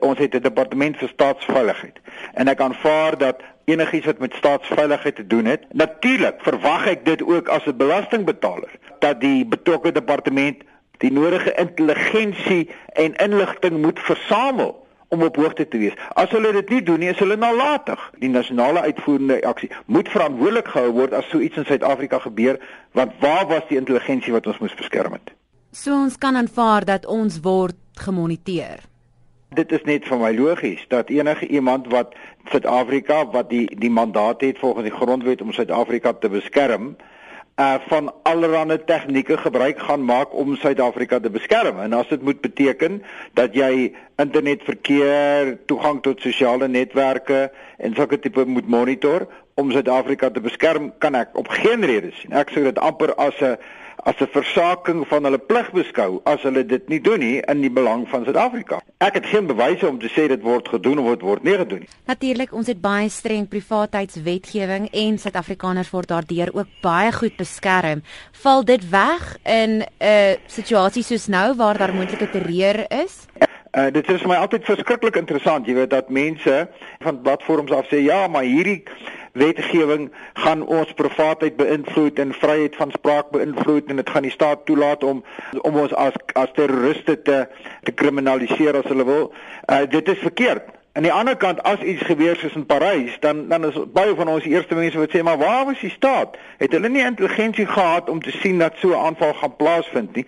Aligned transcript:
Ons 0.00 0.18
het 0.18 0.34
'n 0.34 0.42
departement 0.42 0.96
vir 0.96 1.08
staatsveiligheid 1.08 2.00
en 2.34 2.48
ek 2.48 2.60
aanvaar 2.60 3.18
dat 3.18 3.42
enigiets 3.64 4.06
wat 4.06 4.18
met 4.18 4.34
staatsveiligheid 4.34 5.16
te 5.16 5.26
doen 5.26 5.44
het, 5.44 5.64
natuurlik 5.72 6.40
verwag 6.42 6.86
ek 6.86 7.04
dit 7.04 7.22
ook 7.22 7.48
as 7.48 7.66
'n 7.66 7.76
belastingbetaler 7.76 8.70
dat 8.98 9.20
die 9.20 9.46
betrokke 9.46 9.92
departement 9.92 10.62
die 10.98 11.12
nodige 11.12 11.54
intelligensie 11.54 12.70
en 12.92 13.14
inligting 13.14 13.80
moet 13.80 14.00
versamel 14.00 14.86
om 15.08 15.22
op 15.22 15.36
hoogte 15.36 15.68
te 15.68 15.78
wees. 15.78 15.96
As 16.14 16.30
hulle 16.30 16.52
dit 16.52 16.68
nie 16.68 16.82
doen 16.82 16.98
nie, 17.02 17.08
is 17.10 17.18
hulle 17.18 17.36
nalatig. 17.36 18.02
Die 18.22 18.30
nasionale 18.30 18.80
uitvoerende 18.80 19.40
aksie 19.46 19.70
moet 19.86 20.08
verantwoordelik 20.08 20.68
gehou 20.68 20.92
word 20.92 21.16
as 21.18 21.28
so 21.32 21.42
iets 21.42 21.56
in 21.56 21.66
Suid-Afrika 21.66 22.18
gebeur, 22.18 22.60
want 22.92 23.12
waar 23.20 23.46
was 23.50 23.66
die 23.68 23.78
intelligensie 23.80 24.32
wat 24.32 24.46
ons 24.46 24.58
moes 24.62 24.76
beskerm 24.78 25.18
het? 25.18 25.34
So 25.72 25.94
ons 25.94 26.18
kan 26.18 26.36
aanvaar 26.36 26.84
dat 26.84 27.06
ons 27.06 27.40
word 27.42 27.78
gemoniteer. 27.98 28.89
Dit 29.50 29.72
is 29.74 29.82
net 29.82 30.04
vir 30.06 30.18
my 30.20 30.28
logies 30.30 30.82
dat 30.92 31.08
enige 31.10 31.46
iemand 31.50 31.88
wat 31.90 32.12
Suid-Afrika 32.52 33.24
wat 33.34 33.48
die 33.50 33.64
die 33.82 33.90
mandaat 33.90 34.44
het 34.46 34.60
volgens 34.62 34.86
die 34.86 34.94
grondwet 34.94 35.42
om 35.42 35.50
Suid-Afrika 35.52 36.12
te 36.12 36.30
beskerm, 36.30 36.92
uh 37.58 37.80
van 37.88 38.12
allerlei 38.22 38.78
tegnieke 38.86 39.36
gebruik 39.42 39.82
gaan 39.88 40.04
maak 40.04 40.34
om 40.34 40.54
Suid-Afrika 40.56 41.18
te 41.20 41.30
beskerm. 41.34 41.80
En 41.82 41.92
as 41.98 42.08
dit 42.08 42.22
moet 42.22 42.40
beteken 42.40 43.02
dat 43.34 43.54
jy 43.58 43.90
internetverkeer, 44.22 45.56
toegang 45.66 45.98
tot 46.02 46.22
sosiale 46.22 46.68
netwerke 46.68 47.50
en 47.78 47.94
sulke 47.94 48.18
tipe 48.18 48.46
moet 48.46 48.68
monitor 48.68 49.26
om 49.60 49.72
Suid-Afrika 49.72 50.30
te 50.32 50.40
beskerm, 50.40 50.90
kan 50.98 51.18
ek 51.18 51.36
op 51.38 51.50
geen 51.60 51.84
rede 51.84 52.14
sien. 52.20 52.32
Ek 52.32 52.50
sou 52.54 52.64
dit 52.64 52.78
amper 52.80 53.14
as 53.20 53.36
'n 53.44 53.56
as 54.04 54.16
'n 54.20 54.28
versaking 54.32 55.04
van 55.08 55.24
hulle 55.24 55.38
plig 55.38 55.70
beskou 55.72 56.20
as 56.24 56.42
hulle 56.42 56.64
dit 56.66 56.88
nie 56.88 57.00
doen 57.00 57.18
nie 57.18 57.40
in 57.40 57.60
die 57.60 57.70
belang 57.70 58.08
van 58.08 58.24
Suid-Afrika. 58.24 58.80
Ek 58.98 59.14
het 59.14 59.26
geen 59.26 59.46
bewyse 59.46 59.88
om 59.88 59.98
te 59.98 60.08
sê 60.08 60.28
dit 60.28 60.42
word 60.42 60.68
gedoen 60.68 60.98
of 60.98 61.08
dit 61.08 61.20
word 61.20 61.42
nie 61.42 61.56
gedoen 61.56 61.78
nie. 61.78 61.88
Natuurlik, 62.06 62.52
ons 62.52 62.66
het 62.66 62.80
baie 62.80 63.08
streng 63.08 63.48
privaatheidswetgewing 63.48 64.88
en 64.92 65.18
Suid-Afrikaners 65.18 65.90
word 65.90 66.08
daardeur 66.08 66.50
ook 66.54 66.66
baie 66.80 67.12
goed 67.12 67.36
beskerm. 67.36 68.02
Val 68.32 68.64
dit 68.64 68.90
weg 68.90 69.36
in 69.44 69.70
'n 69.80 69.84
uh, 70.00 70.34
situasie 70.46 71.02
soos 71.02 71.26
nou 71.26 71.54
waar 71.56 71.78
daar 71.78 71.94
moontlike 71.94 72.30
terreur 72.30 72.84
is? 72.88 73.26
Uh, 73.70 73.86
dit 73.90 74.08
is 74.10 74.20
vir 74.20 74.28
my 74.28 74.34
altyd 74.34 74.64
verskriklik 74.64 75.16
interessant, 75.16 75.66
jy 75.66 75.74
weet 75.74 75.90
dat 75.90 76.08
mense 76.10 76.68
van 76.98 77.20
platforms 77.22 77.70
af 77.70 77.86
sê 77.86 78.00
ja, 78.02 78.26
maar 78.26 78.42
hierdie 78.42 78.82
wetgewing 79.32 80.10
gaan 80.34 80.66
ons 80.66 80.92
privaatheid 80.92 81.56
beïnvloed 81.56 82.18
en 82.18 82.34
vryheid 82.34 82.76
van 82.76 82.90
spraak 82.90 83.30
beïnvloed 83.30 83.88
en 83.88 83.96
dit 83.96 84.10
gaan 84.10 84.26
die 84.26 84.34
staat 84.34 84.64
toelaat 84.64 85.04
om 85.04 85.24
om 85.60 85.76
ons 85.76 85.94
as 85.94 86.14
as 86.34 86.52
terroriste 86.54 87.22
te 87.22 87.46
te 87.82 87.92
kriminaliseer 87.92 88.76
as 88.76 88.90
hulle 88.90 89.04
wil. 89.04 89.32
Uh, 89.66 89.82
dit 89.90 90.08
is 90.08 90.18
verkeerd. 90.18 90.68
Aan 90.92 91.06
die 91.06 91.12
ander 91.12 91.36
kant 91.36 91.62
as 91.62 91.82
iets 91.86 92.02
gebeur 92.02 92.36
soos 92.36 92.56
in 92.58 92.66
Parys, 92.66 93.14
dan 93.20 93.48
dan 93.48 93.64
is 93.64 93.78
baie 93.94 94.14
van 94.14 94.28
ons 94.28 94.44
eerste 94.44 94.74
mense 94.74 94.98
wat 94.98 95.14
sê 95.14 95.22
maar 95.22 95.38
waar 95.38 95.64
was 95.70 95.80
die 95.80 95.90
staat? 95.94 96.36
Het 96.58 96.72
hulle 96.72 96.88
nie 96.88 97.06
intelligensie 97.06 97.66
gehad 97.66 98.10
om 98.10 98.22
te 98.22 98.34
sien 98.42 98.58
dat 98.58 98.74
so 98.82 98.90
'n 98.90 99.04
aanval 99.06 99.34
gaan 99.34 99.56
plaasvind 99.56 100.14
nie? 100.14 100.26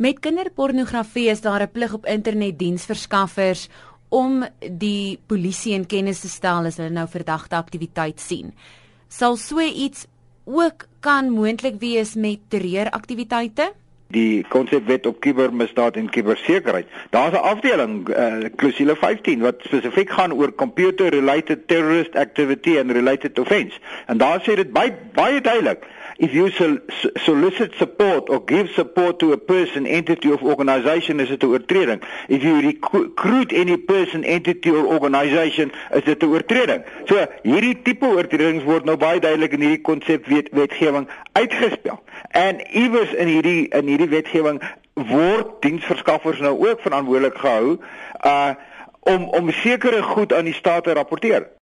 Met 0.00 0.18
kinderpornografie 0.18 1.28
is 1.28 1.40
daar 1.40 1.62
'n 1.62 1.70
plig 1.70 1.92
op 1.92 2.06
internetdiensverskaffers 2.06 3.68
om 4.10 4.44
die 4.60 5.18
polisie 5.30 5.74
in 5.78 5.86
kennis 5.86 6.20
te 6.24 6.28
stel 6.28 6.66
as 6.68 6.78
hulle 6.80 6.92
nou 6.94 7.06
verdagte 7.10 7.56
aktiwiteit 7.56 8.20
sien. 8.20 8.52
Sal 9.08 9.38
so 9.38 9.62
iets 9.62 10.06
ook 10.44 10.86
kan 11.00 11.30
moontlik 11.30 11.78
wees 11.80 12.14
met 12.14 12.42
terreuraktiwiteite? 12.50 13.70
Die 14.10 14.42
konsepwet 14.50 15.06
op 15.06 15.20
kubermisdaad 15.22 15.96
en 15.96 16.10
kubersekerheid. 16.10 16.86
Daar's 17.10 17.34
'n 17.34 17.46
afdeling, 17.52 18.08
uh, 18.08 18.50
klousule 18.56 18.96
15 18.96 19.40
wat 19.40 19.62
spesifiek 19.62 20.10
gaan 20.10 20.32
oor 20.32 20.54
computer 20.54 21.08
related 21.08 21.68
terrorist 21.68 22.16
activity 22.16 22.78
and 22.78 22.90
related 22.90 23.38
offence. 23.38 23.78
En 24.06 24.18
daar 24.18 24.40
sê 24.42 24.54
dit 24.54 24.72
baie 24.72 24.92
baie 25.14 25.40
duidelik 25.40 25.86
if 26.20 26.34
you 26.34 26.50
solicit 27.24 27.72
support 27.78 28.28
or 28.28 28.40
give 28.40 28.68
support 28.76 29.18
to 29.20 29.32
a 29.32 29.38
person, 29.38 29.86
entity 29.86 30.30
of 30.30 30.42
organization 30.42 31.18
is 31.18 31.30
it 31.30 31.42
'n 31.42 31.48
oortreding. 31.48 32.00
If 32.28 32.42
you 32.42 32.60
recruit 32.60 33.52
any 33.52 33.76
person, 33.78 34.22
entity 34.24 34.70
or 34.70 34.84
organization 34.96 35.72
is 35.96 36.04
dit 36.04 36.22
'n 36.22 36.28
oortreding. 36.28 36.82
So 37.08 37.26
hierdie 37.42 37.82
tipe 37.82 38.06
oortredings 38.06 38.64
word 38.64 38.84
nou 38.84 38.96
baie 38.96 39.20
duidelik 39.20 39.52
in 39.56 39.64
hierdie 39.64 39.86
konsep 39.90 40.26
wet, 40.26 40.48
wetgewing 40.52 41.08
uitgespel. 41.32 42.02
En 42.30 42.60
iewers 42.68 43.12
in 43.12 43.26
hierdie 43.26 43.68
in 43.68 43.86
hierdie 43.86 44.08
wetgewing 44.08 44.60
word 44.94 45.62
diensverskaffers 45.64 46.40
nou 46.44 46.68
ook 46.68 46.80
verantwoordelik 46.80 47.38
gehou 47.38 47.78
uh 48.24 48.52
om 49.00 49.24
om 49.24 49.50
sekere 49.50 50.02
goed 50.02 50.32
aan 50.32 50.44
die 50.44 50.54
staat 50.54 50.84
te 50.84 50.92
rapporteer. 50.92 51.48